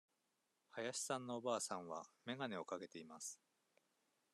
[0.75, 3.39] 林さんのおばあさんは眼鏡をかけています。